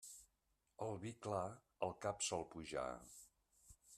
[0.85, 1.43] El vi clar
[1.87, 2.89] al cap sol pujar.